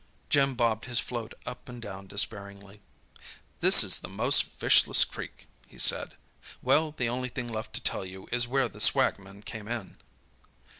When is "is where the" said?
8.31-8.81